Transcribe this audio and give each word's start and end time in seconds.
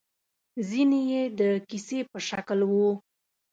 ځينې 0.69 0.99
يې 1.11 1.23
د 1.39 1.41
کيسې 1.69 1.99
په 2.09 2.17
شکل 2.27 2.59
وو. 2.71 2.89